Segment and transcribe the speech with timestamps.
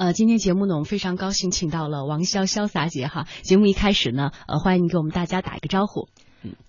[0.00, 3.26] 呃，今天节目呢，我们非常高兴请到了王潇潇洒姐哈。
[3.42, 6.08] 节目一开始呢，呃，欢迎你给我们大家打一个招呼。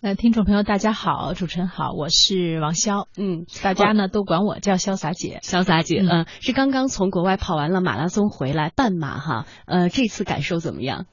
[0.01, 5.40] 那，听众朋友大家好，主持人好，我是王潇，嗯，大家呢都管我叫潇洒姐。
[5.44, 11.05] 潇洒姐，嗯，是刚刚从国外跑完了马拉松回来，半马哈，呃，这次感受怎么样？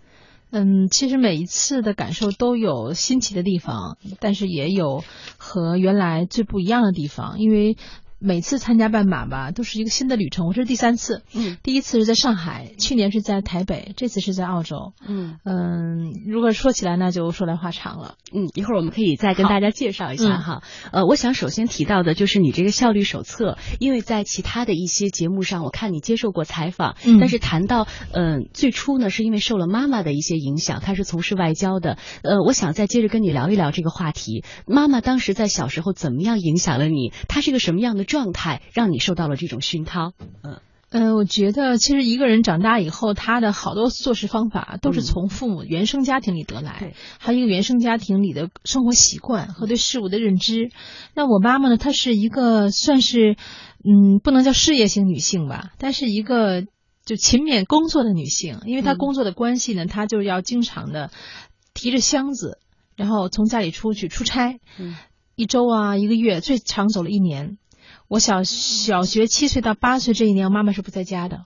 [0.51, 5.05] 嗯，其实每一次的感受都有新奇的地方，但是也有
[5.37, 7.77] 和原来最不一样的地方，因为。
[8.21, 10.47] 每次参加半马吧，都是一个新的旅程。
[10.47, 16.13] 我这是第三次，嗯，第一次是在上海，去年是在台北，这次是在澳洲，嗯嗯。
[16.27, 20.63] 如果说起来，那就说来话长了，嗯，一会儿我们可以再跟大家介绍一下哈。
[20.91, 34.43] 呃，我想首先提到的就是你这个效率手册，因为在其他的一些节目上，我看你接受过采访，嗯，但是谈到嗯最初呢，是因为受了妈妈的一些影响，她是从事外交的，呃，我想再接着跟你聊一聊这个话题。
[34.67, 37.13] 妈妈当时在小时候怎么样影响了你？
[37.29, 38.08] 她是个什么样的？
[38.09, 40.13] 状态让你受到了这种熏陶，
[40.43, 40.59] 嗯。
[40.91, 50.71] 嗯，我觉得其实一个人长大以后，他的好多做事方法都是从父母原生家庭里得来，还有一个原生家庭里的生活习惯和对事物的认知。
[51.13, 53.37] 那我妈妈呢，她是一个算是
[53.85, 56.65] 嗯，不能叫事业型女性吧，但是一个
[57.05, 61.11] 就勤勉工作的女性，因为她工作的关系呢，她就要经常的
[61.75, 62.61] 提着箱子，
[62.97, 64.59] 然后从家里出去出差，
[65.35, 67.59] 一周啊，一个月，最长走了一年。
[68.09, 71.45] 我小小学七岁到八岁这一年，我妈妈是不在家的，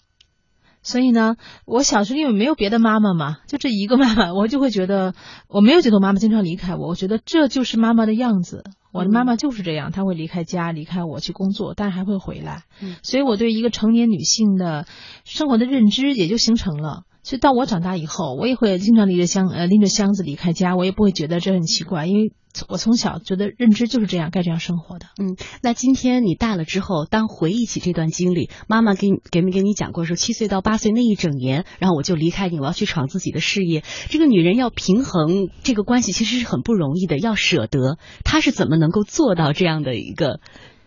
[0.83, 5.15] 所以呢，我小时候因为没有别的妈妈嘛，就这一个妈妈，我就会觉得
[5.49, 12.63] 我没有觉得我妈妈经常离开我，我觉得这就是妈妈的样子，我的妈妈就是这样，她会离开家，离开我去工作，但还会回来，
[13.03, 14.87] 所以我对一个成年女性的
[15.25, 17.03] 生活的认知也就形成了。
[17.23, 22.33] 所以到我长大以后，我也会经常拎着箱呃拎着箱子离开家，我也不会觉得这很奇怪，因为
[22.69, 25.07] 我从小觉得认知就是这样，该这样生活的。
[25.23, 33.85] 嗯，那今天你大了之后，当回忆起这段经历，妈妈给你给没给你讲过说七岁到八岁那一整年，然后我就离开你，我要去闯自己的事业。
[34.11, 37.99] 这个女人要平衡这个关系，其实是很不容易的，要舍得。
[38.25, 40.41] 她是怎么能够做到这样的一个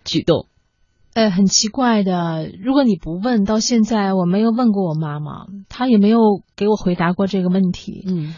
[0.04, 0.50] 举动？
[1.16, 2.52] 呃，很奇怪的。
[2.62, 6.20] 如果你不问，到现在我没有问过我妈妈，她也没有
[6.58, 8.04] 给我回答过这个问题。
[8.06, 8.36] 嗯。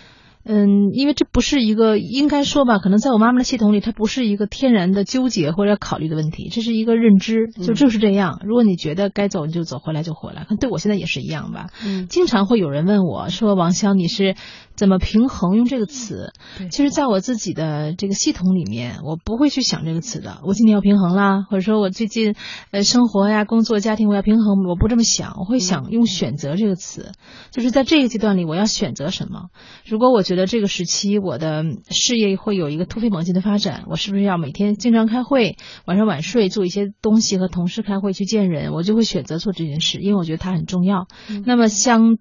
[0.49, 8.39] 嗯，因为这不是一个应该说吧，可能在我妈妈的系统里，它不是一个天然的纠结或者要考虑的问题，这是一个认知，就就是这样。
[8.45, 10.43] 如果你觉得该走你就走，回来就回来。
[10.43, 11.67] 可能对我现在也是一样吧。
[11.85, 14.35] 嗯，经常会有人问我说：“王潇，你是
[14.77, 16.31] 怎么平衡？”用这个词，
[16.71, 20.39] 其实在我自己的这个系统里面，我不会去想这个词的。
[20.43, 22.35] 我今天要平衡啦，或者说我最近
[22.71, 27.11] 呃生活呀、工作、家庭我要平衡，我不这么想，我会想用选择这个词，
[27.51, 29.49] 就是在这个阶段里我要选择什么。
[29.85, 30.47] 如果我觉得。
[30.47, 41.07] 这个时期，我的事业会有一个突飞猛进的发展，我是不是要每天经常开会，晚上晚睡，做一些东西和同事开会去见人，我就会选择做这件事，因为我觉得它很重要。
[41.45, 42.17] 那么相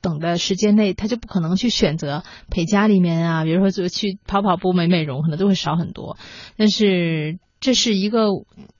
[0.00, 6.16] 等的时间内，他就不可能去选择陪家里面啊，比如说就去跑跑步、美美容，可能都会少很多。
[6.56, 7.38] 但是。
[7.60, 8.28] 这是一个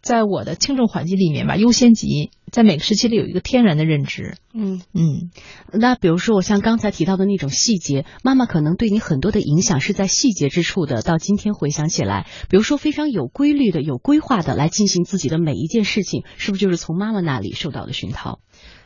[0.03, 4.37] 在我的轻重缓急里面吧，优先级在每个时期里有一个天然的认知。
[4.55, 5.33] 嗯嗯，
[5.73, 11.03] 那比如说我像刚才提到的那种细节，妈妈可能对你很多的影响是在细节之处的。
[11.03, 18.39] 到今天回想起来，比如说非常有规律的、有规划的来进行自己的每一件事情，是不是就是从妈妈那里受到的熏陶？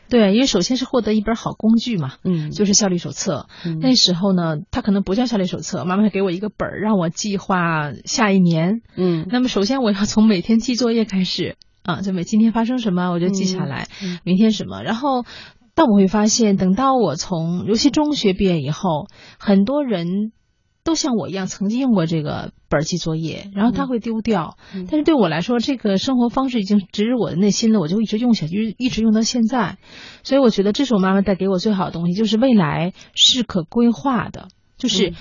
[0.09, 3.47] 对，因为首先是获得一本好工具嘛，嗯，就是效率手册。
[3.81, 8.81] 那时候呢，它可能不叫效率手册，妈妈给我一个本儿，让我计划下一年。
[8.95, 13.87] 嗯，那么首先我要从每天记作业开始啊，就每今天发生什么我就记下来，
[14.23, 14.83] 明天什么。
[14.83, 15.25] 然后，
[15.73, 19.07] 但我会发现，等到我从尤其中学毕业以后，
[19.39, 20.31] 很多人。
[20.83, 24.57] 都像我一样曾经用过这个本儿记作业，然后他会丢掉。
[24.73, 29.77] 但是对我来说，这个生活方式已经植入我的内心了，我就一直用下去，一直用到现在。
[30.23, 35.13] 所以我觉得这是我妈妈带给我最好的东西，就是未来是可规划的，就是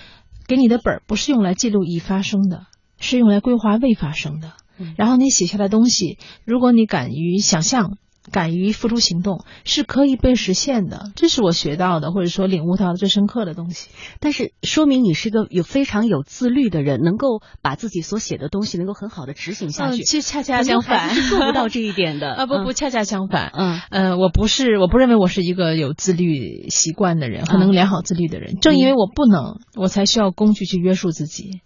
[0.49, 2.67] 给你的本儿不是用来记录已发生的，
[2.99, 4.53] 是用来规划未发生的。
[4.97, 7.99] 然后你写下的东西，如果你敢于想象。
[8.31, 13.91] 敢于付出行动是可以被实现的，这是我学到的，或者说领悟到的最深刻的东西。
[14.21, 20.03] 但是说明你是个有非常有自律的人，能够把自己所写的东西能够很好的执行下去。
[20.05, 22.35] 其实恰恰相反，是做不到这一点的。
[22.39, 23.51] 啊不不，恰恰相反。
[23.55, 28.57] 嗯呃，我不是，我不认为我是一个有自律习惯的人，和能良好自律的人。
[28.61, 31.61] 正因为我不能，我才需要工具去约束自己。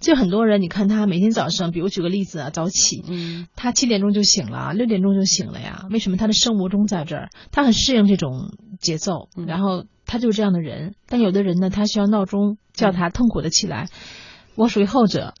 [0.00, 5.86] 就很多人，你看他每天早上，比如举个例子啊，早起，嗯，他七点钟就醒了，六点钟就醒了呀。
[5.90, 7.28] 为什么他的生物钟在这儿？
[7.52, 8.50] 他很适应这种
[8.80, 10.94] 节奏，然后他就是这样的人。
[11.06, 13.88] 但有的人呢，他需要闹钟叫他痛苦的起来。
[14.56, 15.34] 我属于后者。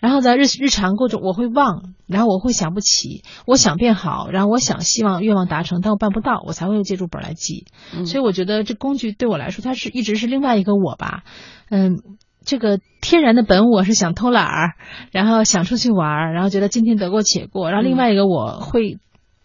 [0.00, 7.64] 然后在日日常过程我会忘，然后我会想不起，我想变好，然后我想希望愿望达成，但我办不到，我才会借助本来记。
[8.04, 11.22] 所以我觉得这工具对我来说，它是一直是另外一个我吧。
[11.70, 12.02] 嗯，
[12.44, 14.74] 这个天然的本我是想偷懒儿，
[15.10, 18.98] 然后想出去玩儿，然后觉得今天得过且过，然后另外一个我会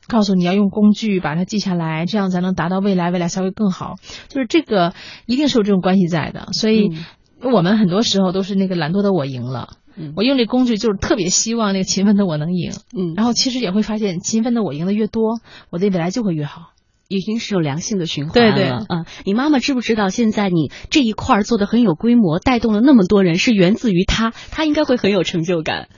[0.07, 3.95] 告诉你要用工具把它记下来，这样才能达到未来，未来才会更好。
[4.27, 4.93] 就是这个
[5.25, 6.91] 一定是有这种关系在的，所以
[7.41, 9.77] 我们很多时候都是那个懒惰的我赢了。
[10.15, 15.41] 我用这工具就是特别希望那个勤奋的我能赢，嗯，然后其实也会发现勤奋的我赢的越多，
[15.71, 16.69] 我的未来就会越好，
[17.09, 18.55] 已经是有良性的循环了。
[18.55, 25.89] 对对，嗯，你妈妈知不知道现在你这一块做的很有规模，带动了那么多人，是源自于她，她应该会很有成就感。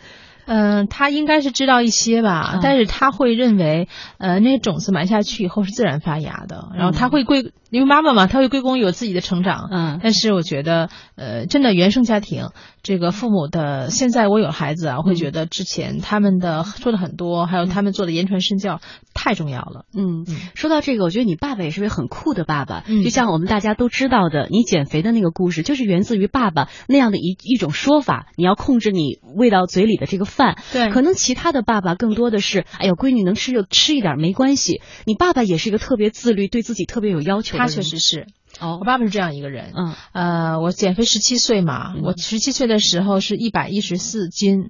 [0.46, 3.88] 嗯，他应该是知道一些吧，但是他会认为，
[4.18, 9.70] 呃，那些种子埋下去以后是自然发芽的，然后他会归，因为妈妈嘛，他会归功于我自己的成长。
[9.72, 12.50] 嗯，但是我觉得，呃，真的原生家庭，
[12.84, 18.82] 这个父母的，现在我有孩子啊，会觉得之前他们的说的很多，还有他们做的言传身教
[19.14, 19.86] 太重要了。
[19.96, 20.26] 嗯，
[20.56, 30.58] 说到这个，我觉得你爸爸也是位很酷的爸爸，就像我们大家都知道的，你减肥的那个故事，就是源自于爸爸那样的一一种说法，你要控制你喂到嘴里的这个饭。
[30.72, 34.82] 对，可能其他的爸爸更多的是，哎呦，闺女能吃就吃一点没关系。
[35.06, 37.58] 你爸爸也是一个特别自律，对自己特别有要求。
[37.58, 38.28] 他确实是，
[38.62, 39.74] 哦，我爸爸是这样一个人。
[39.76, 44.70] 嗯，呃，我减肥十七岁嘛，我十七岁的时候是一百一十四斤。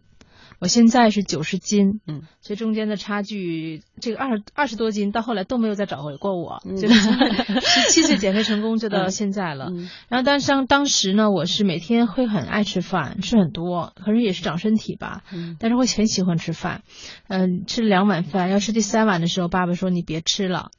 [0.59, 6.87] 我现在是九十斤，嗯，所以中间的差距，这个二二十多斤到后来都没有再找回过我，就
[7.59, 9.71] 十七岁减肥成功就到现在了。
[10.07, 15.57] 然后，但是当当时呢，我是每天会很爱吃饭，吃很多，可能也是长身体吧，嗯。
[15.59, 16.83] 但是会很喜欢吃饭，
[17.27, 20.69] 嗯，吃了两碗饭，要吃第三碗的时候，爸爸说你别吃了，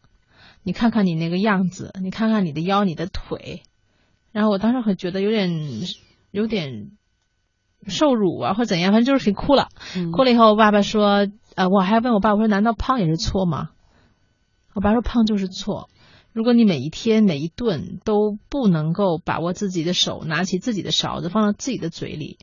[0.62, 3.62] 你看看你那个样子，你看看你的腰，你的腿，
[4.32, 5.50] 然后我当时会觉得有点
[6.30, 6.92] 有点。
[7.88, 9.66] 受辱啊，或者怎样，反正就是挺哭了。
[10.12, 11.26] 哭了以后，我爸爸说
[11.56, 13.70] ：“呃，我还问我爸，我说难道胖也是错吗？”
[14.72, 15.90] 我爸说：“胖就是错。
[16.32, 22.38] 如果你每一天每一顿都不能够把握自己的手，拿起自己的勺子放到自己的嘴里，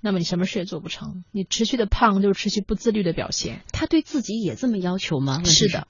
[0.00, 1.24] 那么你什么事也做不成。
[1.30, 3.60] 你持续的胖就是持续不自律的表现。
[3.74, 5.44] 他对自己也这么要求吗？
[5.44, 5.86] 是的，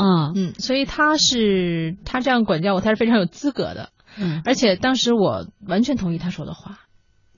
[0.00, 3.90] 嗯嗯，所以他是他这样管教我，他是非常有资格的。
[4.18, 6.80] 嗯，而且当时我完全同意他说的话。”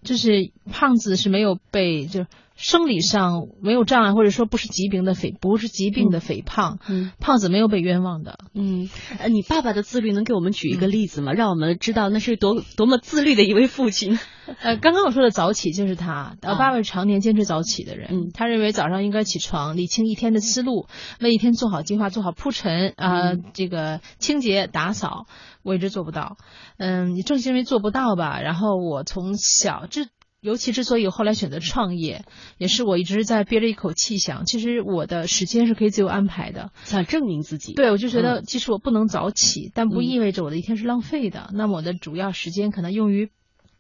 [0.02, 8.88] 就是胖子是没有被就生理上没有障碍，或者说不是疾病的肥不是疾病的肥胖，嗯，胖子没有被冤枉的，嗯，
[9.18, 11.32] 呃，你爸爸的自律能给我们举一个例子吗？
[11.32, 14.18] 让我们知道那是多多么自律的一位父亲。
[14.60, 20.86] 呃，刚刚我说的早起就是他，我爸爸是常年坚持早起的人，嗯，他认为早上应该起床理清一天的思路，
[21.20, 25.26] 为一天做好计划，做好铺陈啊，这个清洁打扫。
[25.62, 26.36] 我一直做不到，
[26.78, 28.40] 嗯，你正是因为做不到吧？
[28.40, 30.06] 然后我从小，这
[30.40, 32.24] 尤其之所以后来选择创业，
[32.58, 37.74] 也是我一直在憋着一口气想，其实我的时间是可以自由安排的，想证明自己。
[37.74, 41.50] 对，我就觉得，即使我不能早起，但不意味着我的一天是浪费的。
[41.54, 43.30] 那么我的主要时间可能用于。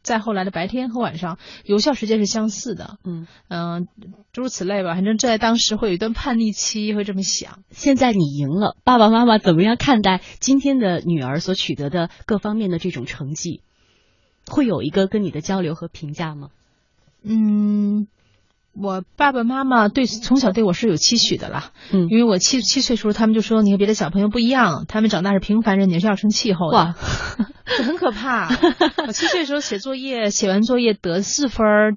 [0.02, 3.86] 再后来的白天和晚上有效时间是相似的，嗯嗯，
[4.32, 4.94] 诸如此类吧。
[4.94, 7.60] 反正在当时会有一段叛逆期，会这么想。
[7.70, 13.62] 现在你赢了，爸爸妈妈怎么样看待今天的女儿所取得的各方面的这种成绩？
[14.46, 16.48] 会有一个跟你的交流和评价吗？
[17.22, 18.08] 嗯。
[18.74, 26.94] 我爸爸妈妈对从小对我是有期许的啦，嗯，因为我七七岁时候，他们就说你和别的小朋友不一样，他们长大是平凡人，你是要成气候的，哇，
[27.84, 28.48] 很可怕。
[29.06, 31.94] 我七岁时候写作业，写完作业得四分儿，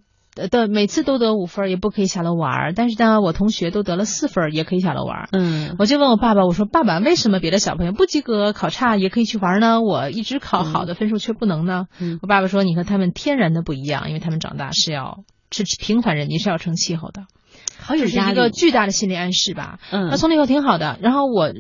[0.50, 2.74] 的每次都得五分儿，也不可以下楼玩儿。
[2.74, 5.30] 但是呢，我同学都得了四分儿，也可以下楼玩儿。
[5.32, 9.82] 嗯，我就问我爸爸，我说爸爸，为什么别的小朋友不及格、考差也可以去玩呢？
[9.82, 11.86] 我一直考好的分数却不能呢？
[12.00, 15.24] 嗯我爸爸说，你和他们天然的不一样，因为他们长大是要。
[15.52, 17.28] 是平凡人，你是要成气候的，
[17.80, 19.80] 好有压力，一个巨大的心理暗示吧。
[19.90, 20.98] 嗯，那从那以后挺好的。
[21.02, 21.54] 然后我，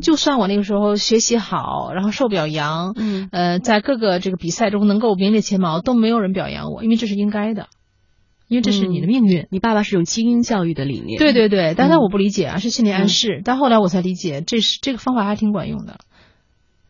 [0.00, 7.68] 就算我那个时候学习好，然后受表扬，嗯，呃，在各个这个比赛中能够名列前茅，都没有人表扬我，因为这是应该的，
[8.48, 9.46] 因为这是你的命运。
[9.50, 13.42] 你爸爸是用精英教育的理念，对对对，但是我不理解啊，是心理暗示。
[13.44, 15.98] 但后来我才理解，这是这个方法还挺管用的。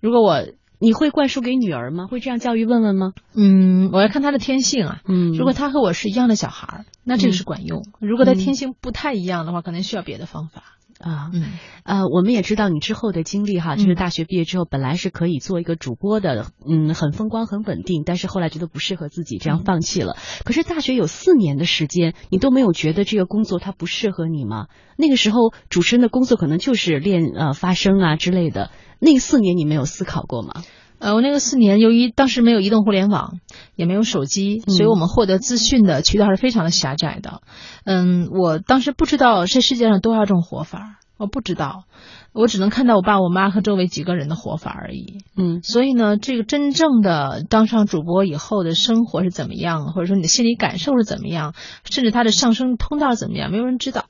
[0.00, 0.44] 如果我。
[0.80, 2.06] 你会灌输给女儿吗？
[2.06, 3.10] 会这样教育问问吗？
[3.34, 5.00] 嗯，我要看她的天性啊。
[5.08, 10.62] 嗯，如果她和我是一样的小孩，那这个是管用；如果她天性不太一样的话，可能需要别的方法
[10.98, 11.30] 啊。
[11.32, 11.44] 嗯，
[11.84, 20.16] 呃，我们也知道你之后的经历哈，就是大学毕业之后本来是可以做一个主播的，嗯，很风光很稳定，但是后来觉得不适合自己，这样放弃了。
[20.44, 24.66] 可是大学有四年的时间，你都没有觉得这个工作它不适合你吗？
[24.96, 28.70] 那个时候主持人的工作可能就是练呃发声啊之类的。
[29.00, 30.62] 那四年你没有思考过吗？
[30.98, 33.38] 呃，我那个四年，由于当时没有移动互联网，
[33.76, 37.42] 也没有手机，所以我们获得资讯的渠道是非常的狭窄的。
[37.84, 41.84] 嗯，我当时不知道这世界上多少种活法，我不知道，
[42.32, 45.18] 我只能看到我爸、我妈和周围几个人的活法而已。
[45.36, 54.06] 嗯，所以呢，这个真正的当上主播以后的生活是怎么样，或者说你的心理感受是怎么样，甚至他的上升通道怎么样，没有人知道。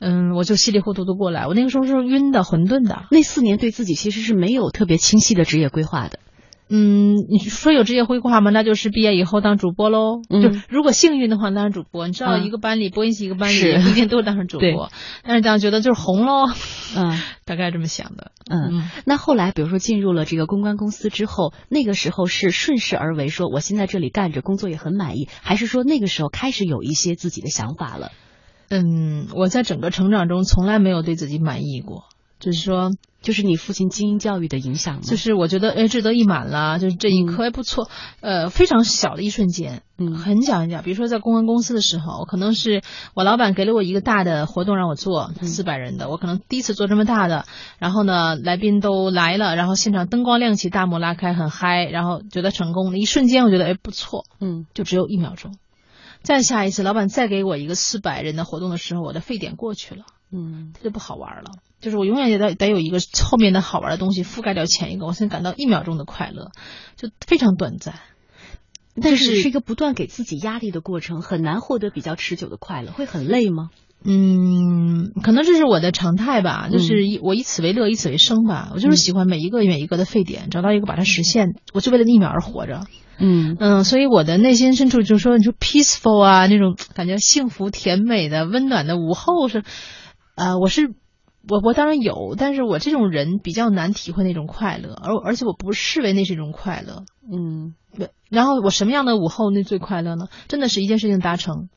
[0.00, 3.06] 嗯，我就稀里糊涂的过来，我那个时候是晕的、混沌的。
[3.10, 6.20] 那四年对自己其实是没有特别清晰的职业规划的。
[6.70, 8.50] 嗯，你说有职业规划吗？
[8.50, 10.20] 那就是毕业以后当主播喽。
[10.28, 12.06] 嗯就如果幸运的话，当主播。
[12.06, 14.90] 你知道，一个班里播音系一个班里不一定都当上主播，
[15.24, 16.44] 但是这样觉得就是红喽。
[16.94, 18.32] 嗯， 大概这么想的。
[18.50, 28.12] 嗯，那后来比如说进入了这个公关公司之后，那个时候是顺势而为，说我现在这里干着，工作也很满意，还是说那个时候开始有一些自己的想法了？
[28.70, 32.04] 嗯，我在整个成长中从来没有对自己满意过，
[32.38, 32.90] 就是说，
[33.22, 35.00] 就是你父亲精英教育的影响吗？
[35.02, 37.88] 就是我觉得，哎，志得意满了，就是这一刻还不错，
[38.20, 40.82] 呃，非常小的一瞬间，嗯，很小很小。
[40.82, 42.82] 比如说在公关公司的时候，可能是
[43.14, 47.46] 我老板给了我一个大的活动让我做，四百人的，我可能第一次做这么大的，
[47.78, 55.56] 然后呢，来宾都来了，然后现场灯光亮起，大幕拉开，很嗨，然后觉得成功了，一瞬间我觉得，哎，不错，嗯，就只有一秒钟。
[56.22, 61.50] 再下一次，老板再给我一个四百人的活动的时候，我的沸点过去了，嗯，它就不好玩了。
[61.80, 66.50] 就是我永远也得得有一个后面的好玩的东西覆盖掉前一个，我现在感到一秒钟的快乐，
[66.96, 67.94] 就非常短暂。
[69.00, 73.70] 但是是一个不断给自己压力的过程，很难获得比较持久的快乐，会很累吗？
[74.04, 78.70] 嗯，可能这是我的常态吧，就是以我以此为乐，以此为生吧。
[78.74, 82.86] 我就是喜欢每一个每一个的沸点，找到一个把它实现，我就为了那一秒而活着。
[83.18, 89.64] 嗯嗯，所以我的内心深处就说，你说 peaceful 啊，那种感觉幸福、甜美的、温暖的午后是，
[90.34, 90.94] 呃，我是
[91.48, 97.04] 我我当然有，但是我这种人比较难体会那种快乐，而而且我不视为那是一种快乐。
[97.32, 97.74] 嗯，
[98.28, 100.28] 然后我什么样的午后那最快乐呢？
[100.48, 101.68] 真的是一件事情达成。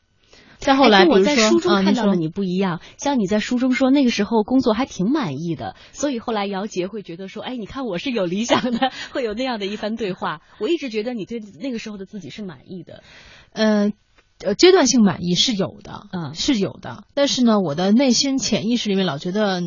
[0.61, 10.41] 再后来，我在书中看到了你不一样，像你在书中说那个时候工作还挺满意的，所以后来姚杰会觉得说，哎，你看我是有理想的， 会有那样的一番对话。
[10.59, 13.03] 我一直觉得你对那个时候的自己是满意的，
[13.53, 13.91] 呃
[14.43, 17.03] 呃，阶段性满意是有的，嗯，是有的。
[17.13, 19.61] 但是呢，我的内心潜意识里面老觉得，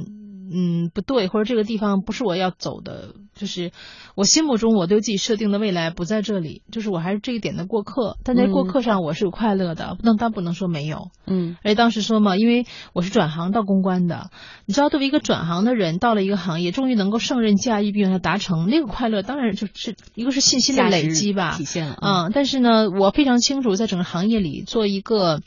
[0.55, 3.15] 嗯，不对，或者这个地方不是我要走的。
[3.35, 3.73] 就是
[4.15, 14.31] 我心目中我对自己设定的未来不在这里，就是我还是这一点的过客，但在过客上我是有快乐的，不能但不能说没有，嗯，而且当时说嘛，因为我是转行到公关的，
[14.67, 25.41] 你知道，作为一个转行的人，到了一个行业，终于能够胜任驾驭并且达成那个快乐，当然就是一个是信心的累积吧，体现了，嗯，但是呢，我非常清楚，在整个行业里做一个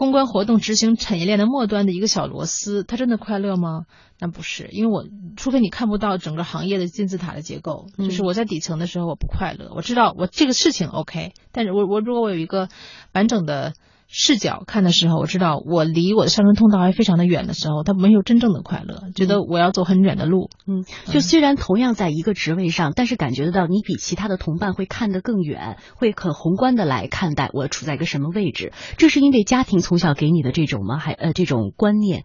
[0.00, 3.84] 公关活动执行产业链的末端的一个小螺丝，他真的快乐吗？
[4.18, 5.04] 那不是，因为我
[5.36, 9.70] 除非你看不到整个行业的金字塔的结构，就是我在底层的时候我不快乐。
[9.76, 12.70] 我知道我这个事情 OK，但是我我如果我有一个
[13.12, 13.74] 完整的
[14.12, 20.50] 视角看的时候，我知道我离我的上升通道还非常的远的时候，他没有真正的快乐，觉得我要走很远的路。
[20.66, 28.72] 嗯，就虽然同样在一个职位上，但是感觉得到你比其他的同伴会看得更远，会很宏观的来看待我处在一个什么位置。
[28.96, 30.98] 这是因为家庭从小给你的这种吗？
[30.98, 32.24] 还呃这种观念？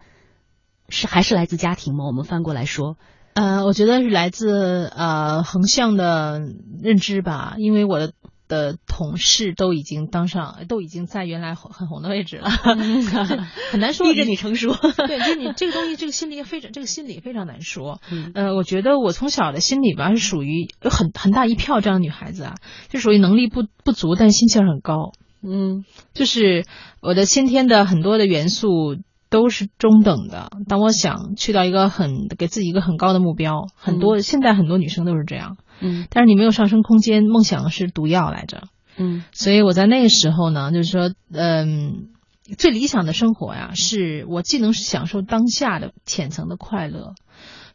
[0.88, 2.04] 是还是来自家庭吗？
[2.04, 2.96] 我们翻过来说，
[3.34, 6.40] 呃，我觉得是来自呃横向的
[6.82, 8.12] 认知吧，因为我的
[8.48, 12.48] 的同事都已经当上，都已经在原来很红的位置了，
[13.70, 14.72] 很难说逼着你成熟。
[15.06, 18.00] 对，就是你这个东西，这个心理非常，这个心理非常难说。
[18.34, 22.54] 呃，我觉得我从小的心理吧，是属于有很很大一票这样的女孩子啊，
[22.88, 25.12] 就属于能力不不足，但心气儿很高。
[25.42, 25.84] 嗯，
[26.14, 26.64] 就是
[27.00, 28.96] 我的先天的很多的元素。
[29.36, 30.48] 都是中等的。
[30.66, 35.58] 当我想去到一个很给自己一个很高的目标，很多现在很多女生都是这样。
[35.78, 38.62] 嗯，但是你没有上升空间，梦想是毒药来着。
[38.96, 42.08] 嗯，所以我在那个时候呢，就是说，嗯，
[42.56, 47.12] 最理想的生活呀，是我既能享受当下的浅层的快乐，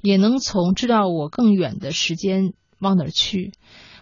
[0.01, 3.51] 也能从知道我更远的时间往哪儿去，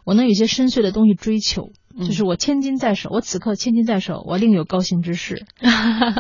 [0.06, 1.74] 我能有些深邃的东西追求。
[1.98, 5.46] 就是我千金在手，我此刻千金在手，我另有高兴之事，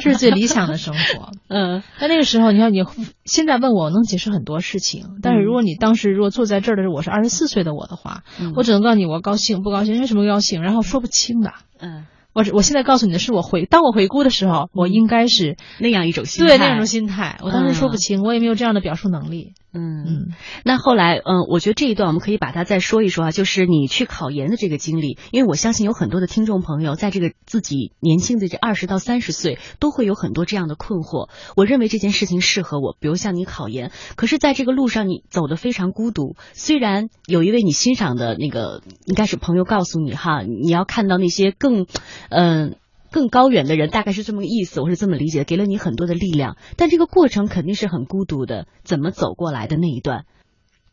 [0.01, 1.31] 这 是最理想的生活。
[1.47, 2.83] 嗯，但那个时候，你看你
[3.25, 8.23] 现在问我能解释很多事情，但是如果你当时如果坐在这儿的时候，我是二十四岁的我的话，
[8.55, 11.53] 我只能告诉你我高兴不高兴，为什么高兴，然后说不清的。
[11.79, 19.53] 嗯，我我现在告诉你的是我回，当我回顾的时候，我应该是那样一种心态，对那种心态，我当时说不清，我也没有这样的表述能力。
[19.71, 20.33] 嗯，
[20.63, 31.29] 那后来，嗯，我觉得这一段我们可以把它再说一说啊，就是你去考研的这个经历，因为我相信有很多的听众朋友在这个自己年轻的这二十到三十岁，都会有很多这样的困惑。
[31.55, 36.35] 我认为这件事情适合我，比如像你考研，可是在这个路上你走的非常孤独。
[36.53, 41.85] 虽然有一位你欣赏的那个应该是朋友告诉你哈，你要看到那些更，
[42.29, 42.75] 嗯。
[43.11, 48.67] 更高远的人大概是这么个意思，我是这么理解，给了你很多的力量，但这个过程肯定是很孤独的。
[48.83, 50.25] 怎么走过来的那一段？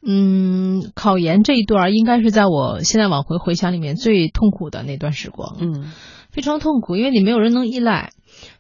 [0.09, 5.57] 嗯，考研这一段应该是在我现在往回回想里面最痛苦的那段时光。
[5.59, 5.91] 嗯，
[6.37, 8.13] 非常痛苦，因为你没有人能依赖。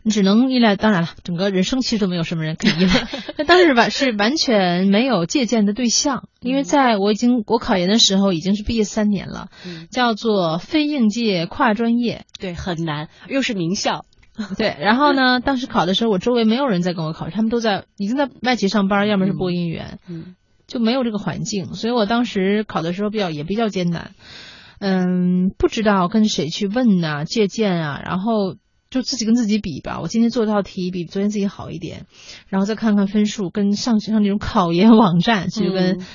[0.02, 3.06] 你只能依赖，当然了，整个人生其实都没有什么人可以依赖。
[3.36, 9.48] 那当时吧是完全没有借鉴的对象，因为在我已经我考研的时候已经是毕业三年了，
[9.90, 14.06] 叫做非应届跨专业，对，很难，又是名校，
[14.56, 14.74] 对。
[14.80, 24.12] 然后呢，当时考的时候，我周围没有人在跟我考，他们都在已经在外企上班，要么是播音员，嗯，就没有这个环境，所以我当时考的时候比较也比较艰难，
[24.78, 28.56] 嗯，不知道跟谁去问啊，借鉴啊，然后。
[28.88, 32.06] 就自己跟自己比吧，我今天做这道题比昨天自己好一点，
[32.48, 36.06] 然后再看看分数，跟上上那种考研网站去跟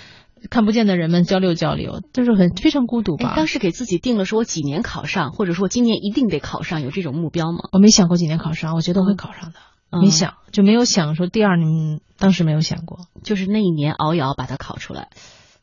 [0.50, 3.34] 看不见的人们交流交流，就是很非常孤独吧。
[3.36, 7.60] 当时给自己定了说我几年考上，或者说今年一定得考上，有这种目标吗？
[7.74, 15.10] 我没想过几年考上，我觉得会考上的，没想就没有想说第二年，当时没有想过，就是那一年熬一熬把它考出来。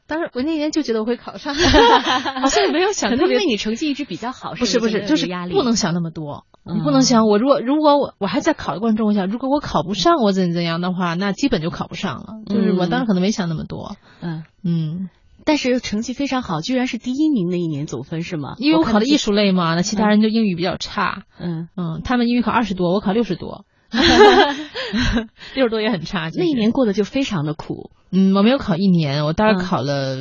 [0.08, 1.54] 当时我那年就觉得我会考上，
[2.40, 3.28] 好像没有想可能。
[3.28, 6.46] 因为你成绩一直比较好，不是不是，就是不能想那么多。
[6.64, 12.26] 你不能想我如果如果我我还在考的过程中，我想如果我考不上，我怎怎样的话，那基本就考不上了。
[12.46, 13.96] 就是我当时可能没想那么多。
[14.20, 15.10] 嗯嗯，
[15.44, 18.54] 但是成绩非常好，居然是第一名那一年总分是吗？
[18.58, 21.24] 因为我考的艺术类嘛，那其他人就英语比较差。
[21.38, 23.66] 嗯嗯，他们英语考二十多，我考六十多。
[25.54, 27.90] 六十多也很差，那一年过得就非常的苦。
[28.10, 30.16] 嗯，我没有考一年，我大概考了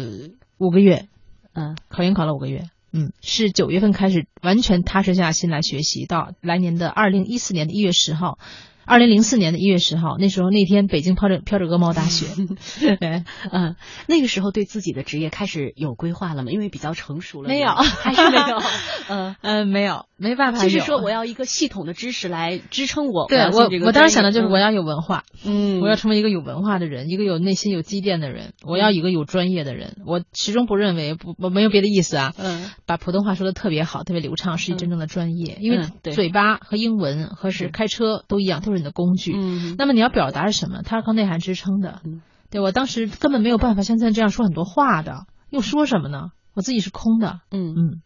[0.58, 1.08] 五个月。
[1.54, 2.70] 嗯，考研考了五个月。
[2.94, 8.40] 嗯，是九月份开始完全踏实下心来学习，到来年的二零一四年的一月十号。
[8.88, 12.26] 二零零四年的一月十号，那时候那天北京飘着飘着鹅毛大雪。
[12.98, 13.76] 对，嗯，
[14.08, 16.52] 那个时候对自己的职业开始有规划了吗？
[16.52, 17.50] 因为比较成熟了。
[17.50, 18.62] 没有，还是没有。
[19.10, 20.64] 嗯嗯，没有，没办法。
[20.64, 23.28] 就是说，我要一个系统的知识来支撑我。
[23.28, 25.26] 对我，我当时想的就是我要有文化。
[25.44, 28.54] 嗯，我要成为一个有文化的人，一个有内心有积淀的人。
[28.66, 29.98] 我要一个有专业的人。
[30.06, 32.34] 我始终不认为不，我没有别的意思啊。
[32.38, 35.58] 嗯，把普通话说的特别好，特别流畅，是真正的专业。
[35.60, 38.77] 因为嘴巴和英文和是开车都一样，都是。
[38.78, 40.82] 你的工具，嗯，那么你要表达是什么？
[40.84, 46.30] 它是靠内涵支撑的，嗯，对我当时根本没有办法像现在这样说很多话的，又说什么呢？
[46.54, 47.74] 我自己是空的，嗯。
[47.76, 48.02] 嗯。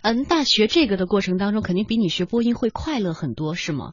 [0.00, 3.92] 嗯，大学这个的过程当中，肯定比你学播音会快乐很多，是吗？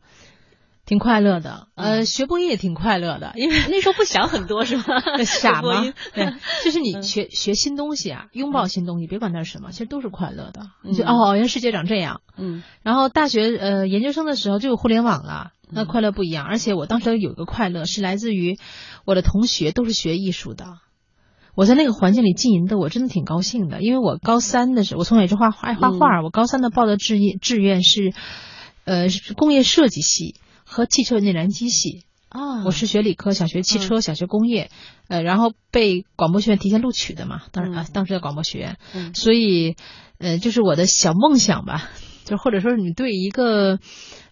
[0.86, 4.84] 挺快乐的，呃，学播音也挺快乐的，因为 那时候不想很多，是吗？
[5.26, 5.82] 傻吗？
[6.14, 10.68] 对，就是你学学新东西啊，拥抱新东西，别管它是什么，其实都是快乐的。
[10.84, 12.64] 你就哦，原来世界长这样，嗯。
[12.82, 16.46] 然后大学呃研究生的时候就有互联网了，那快乐不一样。
[16.46, 18.58] 而且我当时有一个快乐是来自于
[19.06, 20.66] 我的同学都是学艺术的，
[21.56, 23.82] 我在那个环境里经营的，我真的挺高兴的。
[23.82, 28.14] 因为我高三的时候，我从小就画爱画画，我高三的报的志愿志愿是
[28.86, 30.36] 呃工业设计系。
[30.66, 34.72] 和汽车内燃机系啊，我是学理科，想学汽车，想学工业，
[35.08, 38.78] 呃，然后被广播学院提前录取的嘛，当然啊，当时在广播学院，
[39.14, 39.76] 所以
[40.18, 41.92] 呃，就是我的小梦想吧，
[42.24, 43.80] 就或者说你对一个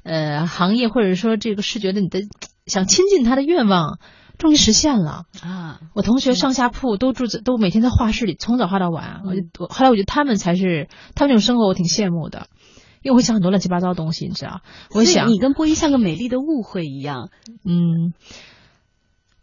[0.04, 2.22] 呃行业或者说这个视觉的你的
[2.66, 4.00] 想亲近他的愿望
[4.38, 5.80] 终于实现了啊！
[5.94, 12.48] 我同学上下铺都住在都每天在画室里从早画到晚，我就后来我觉得他们才是他们这种生活我挺羡慕的。
[13.04, 14.62] 因为我会想很多乱七八糟的东西，你知道？
[14.94, 17.30] 我想你跟波音像个美丽的误会一样。
[17.66, 18.14] 嗯，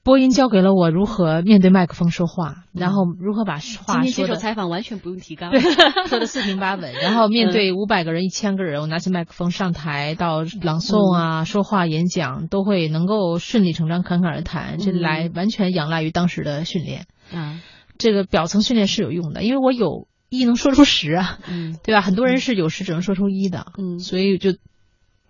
[0.09, 3.85] 播音教给了我如何面对麦克风说话，然后如何把话说。
[3.89, 5.53] 今天接受采访完全不用提纲，
[6.09, 6.95] 说的四平八稳。
[6.97, 14.79] 然后面对五百个人、一千个人，我拿起麦克风上台到朗诵啊、说话、演讲，都会能够顺理成章、侃侃而谈。
[14.79, 17.05] 这来完全仰赖于当时的训练。
[17.31, 17.61] 啊，
[17.99, 20.09] 这个表层训练是有用的，因为我有。
[20.31, 22.01] 一能说出十啊，嗯，对吧？
[22.03, 24.53] 很多人是有时只能说出一的，嗯，所以就，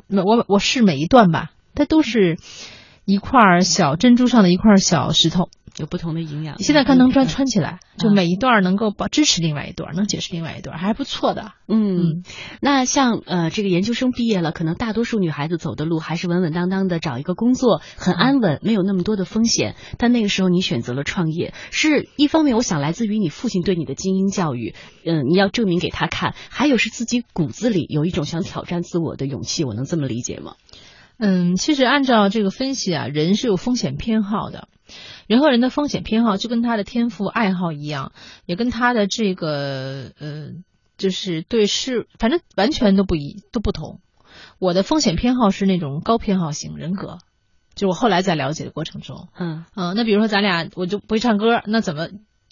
[0.08, 2.36] 我我试每一段吧，它都是
[3.08, 5.48] 一块小珍珠上的一块小石头。
[5.78, 6.58] 有不同的营养。
[6.58, 11.52] 现在看能穿穿起来，就每一段能够保支持另外一段，能解释另外一段，还不错的。
[11.68, 12.24] 嗯，
[12.60, 19.76] 那像呃这个研究生毕业了，可能大多数女孩子走的路还是稳稳当当的找一个工作，很安稳，没有那么多的风险。
[19.98, 24.74] 但那个时候你选择了创业，是一方面我想来自于你父亲对你的精英教育，
[25.06, 29.62] 嗯，你要证明给他看；还有是自己骨子里有一种想挑战自我的勇气。
[29.64, 30.54] 我能这么理解吗？
[31.18, 34.68] 嗯，其实按照这个分析啊，人是有风险偏好的，
[35.26, 38.12] 人和人的风险偏好就跟他的天赋爱好一样，
[38.46, 40.50] 也跟他的这个呃，
[40.96, 44.00] 就是对事，反正完全都不一都不同。
[44.58, 47.18] 我的风险偏好是那种高偏好型人格，
[47.74, 52.08] 就我后来在了解的过程中，嗯嗯，那比如说咱俩我就不会唱歌，那怎么？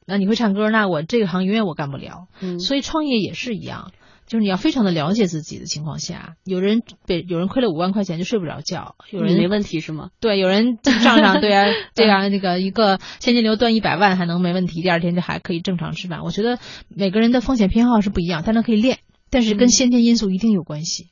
[0.08, 2.28] 那你会唱歌，那我这个行永远我干不了。
[2.40, 3.90] 嗯，所以创业也是一样。
[4.26, 10.10] 就是你要非常的了解自己的情况下，有人被有人亏了五万块钱就睡不着觉，有人没问题是吗？
[10.20, 16.24] 对，有人账上对啊 对啊，那个一个现金流断一百万还能没问题，第二天就还可以正常吃饭。
[16.24, 16.58] 我觉得
[16.88, 18.98] 每个人的风险偏好是不一样，但是可以练，
[19.30, 21.10] 但是跟先天因素一定有关系。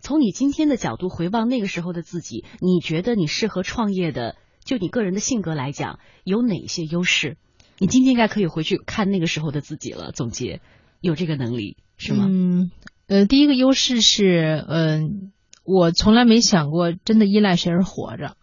[0.00, 7.36] 从你今天的角度回望那个时候的自己，你觉得你适合创业的，就你个人的性格来讲，有哪些优势？
[7.78, 10.60] 你今天应该可以回去看那个时候的自己了，总结
[11.00, 11.78] 有这个能力。
[12.00, 12.26] 是吗？
[12.30, 12.70] 嗯，
[13.08, 15.32] 呃，第一个优势是，嗯，
[15.64, 18.36] 我从来没想过真的依赖谁而活着，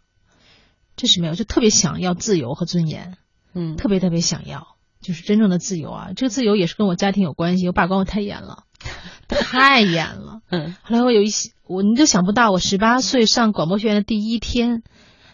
[0.95, 3.17] 这是没有，就特别想要自由和尊严，
[3.55, 6.11] 嗯，特别特别想要，就是真正的自由啊。
[6.15, 8.65] 这个自由也是跟我家庭有关系，我爸管我太严了，
[9.27, 10.41] 太严了。
[10.51, 14.83] 嗯，后来我有一些，我你都想不到，我十八岁上广播学院的第一天，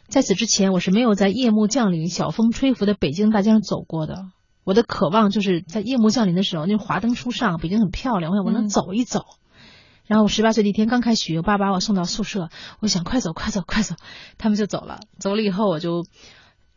[0.08, 4.28] 在此之前，我是没有在夜幕降临、小风吹拂的北京大街上走过的。
[4.64, 9.22] 我的渴望就是在夜幕降临的时候，那华灯初上，北京很漂亮，我想我能走一走。
[10.06, 12.50] 然后我十八岁那天刚开学，我爸把我送到宿舍，
[12.82, 13.96] 我想快走快走快走，
[14.38, 15.00] 他们就走了。
[15.18, 16.06] 走了以后，我就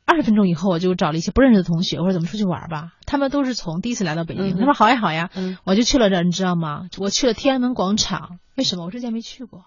[0.04, 2.92] 二十分钟以后，我就找了一些不认识的同学，我说怎么出去玩吧？
[3.04, 5.30] 他们都是从第一次来到北京，他说好呀好呀，
[5.64, 6.82] 我就去了这儿，你知道吗？
[6.98, 8.84] 我去了天安门广场，为什么？
[8.84, 9.64] 我之前没去过。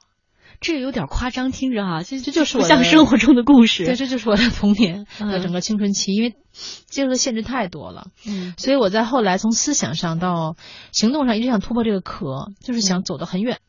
[0.62, 3.86] 这有点夸张，听着哈，其实这就是我像生活中的故事。
[3.86, 6.36] 对，这就是我的童年和整个青春期，因为
[6.88, 8.08] 接受的限制太多了。
[8.28, 10.58] 嗯，所以我在后来从思想上到
[10.92, 13.60] 行动上一直想突破这个壳，就是想走得很远，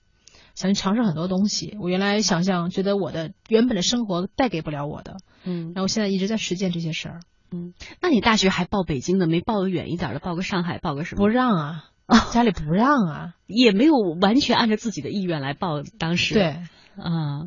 [0.55, 1.77] 想去尝试很多东西。
[1.81, 7.21] 我原来想象觉得我的原本的生活带给不了我的，嗯，然后我现在一直在实践这些事儿。
[7.53, 11.19] 嗯，那你大学还报北京的，没报个远一点的，报个上海，报个什么？
[11.19, 11.85] 不让啊，
[12.33, 15.83] 家里不让啊，也没有完全按照自己的意愿来报。
[15.99, 16.63] 当时对，
[17.01, 17.43] 啊。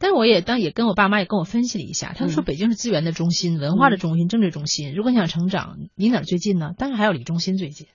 [0.00, 4.94] 但是我也当也跟我爸妈也跟我分析了一下，他们说北京是资源的中心、文化的中心、政治中心。
[4.94, 6.72] 如果你想成长，离哪儿最近呢？
[6.76, 7.86] 当然还有离中心最近，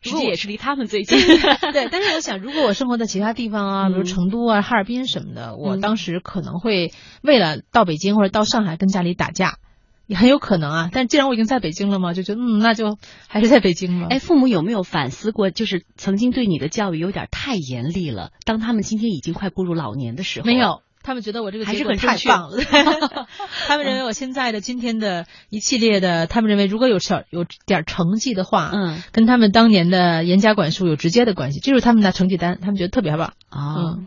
[0.00, 1.18] 实际也是离他们最近。
[1.72, 9.58] 对，但是我想，如果我生活在其他地方啊，比如成都啊、哈尔滨什么的，我当时可能会为了到北京或者到上海跟家里打架，
[10.06, 10.90] 也很有可能啊。
[10.92, 14.06] 但既然我已经在北京了嘛，就觉得嗯，那就还是在北京嘛。
[14.10, 18.30] 哎，父母有没有反思过，就是曾经对你的教育有点太严厉了？
[18.44, 20.82] 当他们今天已经快步入老年的时候，没有。
[21.04, 22.56] 他们觉得我这个还是很太棒了，
[23.68, 33.98] 他们认为我现在的今天的一系列的，他们认为如果有小有点成绩的话，嗯，跟他们当年的严加管束有直接的关系，这就是他们的成绩单，他们觉得特别棒啊。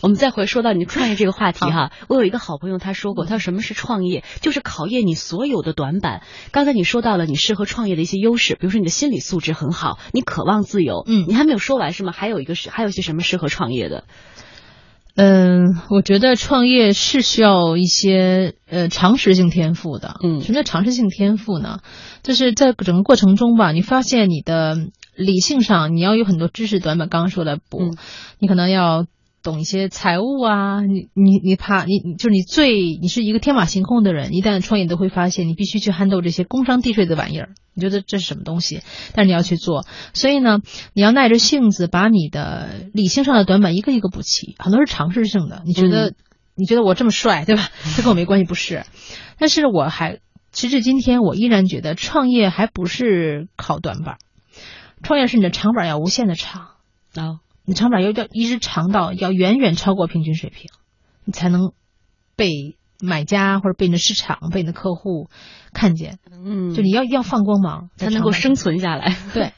[0.00, 6.22] 我们再回说到你创业这个话题哈，我有一个好朋友他说过，他说什么是创业，就是考验你所有的短板。
[6.50, 12.12] 刚才你说到了你适合创业的一些优势，比如说你的心理素质很好，你渴望自由，嗯，你还没有说完是吗？
[12.12, 14.04] 还有一个是还有一些什么适合创业的？
[15.20, 20.14] 嗯，我觉得创业是需要一些呃常识性天赋的。
[20.22, 21.80] 嗯，什么叫常识性天赋呢？
[22.22, 24.76] 就是在整个过程中吧，你发现你的
[25.16, 27.80] 理性上你要有很多知识短板，刚刚说的补，
[28.38, 29.06] 你可能要
[29.48, 37.54] 懂一些财务啊，你你你怕你就是你最你是一个天马行空的人，一旦创业都会发现你必须去撼动这些工商地税的玩意儿。
[37.72, 38.82] 你觉得这是什么东西？
[39.14, 40.58] 但是你要去做，所以呢，
[40.92, 44.54] 你要耐着性子把你的理性上的短板一个一个补齐。
[44.58, 46.12] 很多是尝试性的，你觉得
[46.54, 47.70] 你觉得我这么帅，对吧？
[47.96, 48.84] 这跟我没关系，不是。
[49.38, 50.18] 但是我还
[50.52, 54.18] 直至今天，我依然觉得创业还不是靠短板，
[55.02, 56.70] 创业是你的长板要无限的长
[57.14, 60.70] 啊，你长板要要一直长到要远远超过平均水平，
[61.24, 61.72] 你才能
[62.34, 62.74] 被。
[63.00, 65.30] 买家或者被你的市场、被你的客户
[65.72, 69.16] 看见，嗯，就你要要放光芒才能够生存下来。
[69.32, 69.52] 对，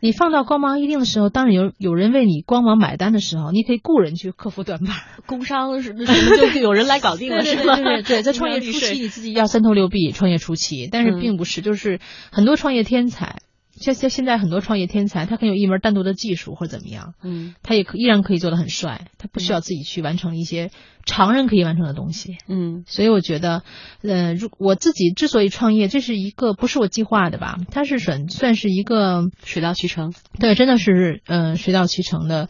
[0.00, 4.96] 你放到光芒一定的时候，当然有有人为你光芒买单的时候，你可以雇人去克服短板。
[5.26, 7.76] 工商是什么就有人来搞定了，是吗？
[7.76, 12.00] 对对对，在创业初期你自己要三头六臂，创业初期，但是并不是，就是
[12.32, 13.42] 很多创业天才。
[13.78, 20.70] 像像现在很多创业天才，他可以有一门单独的技术或者怎么样，嗯，他也可依然可以做得很帅，他不需要自己去完成一些
[21.04, 23.62] 常人可以完成的东西，嗯，所以我觉得，
[24.02, 32.48] 呃，如我自己之所以创业，这是一个不是我计划的吧，它是算算是一个水到渠成，对，真的是嗯水到渠成的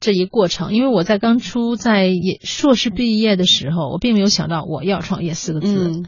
[0.00, 2.10] 这一过程，因为我在当初在
[2.42, 6.04] 硕士毕业的时候，我并没有想到我要创业四个字，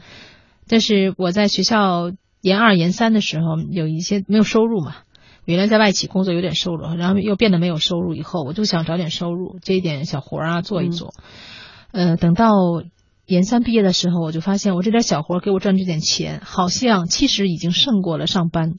[0.67, 2.11] 但是我在学校。
[2.41, 4.95] 研二研三的时候有一些没有收入嘛，
[5.45, 11.13] 原来在外企工作有点收入，然后又变得没有收入，以后我就想找点收入，接一点小活啊做一做。
[11.91, 12.51] 呃，等到
[13.27, 18.73] 研三毕业的时候，我就发现我这点小活给我赚这点钱，好像其实已经胜过了上班。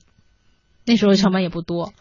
[0.84, 1.92] 那时候上班也不多，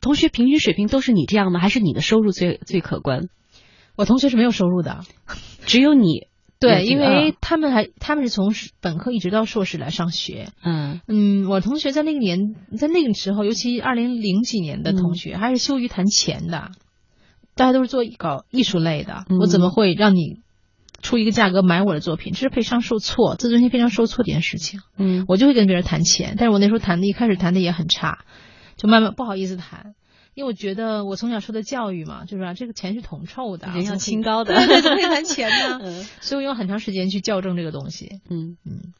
[0.00, 1.58] 同学平均水平都是你这样吗？
[1.58, 3.28] 还是你的收入最最可观？
[3.96, 5.00] 我同学是没有收入的，
[5.66, 6.27] 只有你。
[6.60, 10.48] 对，因为他们还他们是从本科一直到硕士来上学。
[10.62, 16.70] 嗯嗯，我同学在那个年，在那个时候，尤其二零零几年的同学，还是羞于谈钱的。
[17.54, 20.40] 大家都是做搞艺术类的，我怎么会让你
[21.02, 22.32] 出一个价格买我的作品？
[22.32, 24.80] 这是非常受挫，自尊心非常受挫的一件事情。
[24.96, 28.24] 嗯，我就会跟别人谈钱，但是我那时候谈的，一开始谈的也很差，
[28.76, 29.94] 就慢慢不好意思谈。
[30.38, 36.06] 因为我觉得我从小受的教育嘛，就是啊这个钱是铜臭的，人要清高的，怎么可以谈钱呢？
[36.22, 38.20] 所以我用很长时间去校正这个东西。
[38.30, 38.94] 嗯嗯。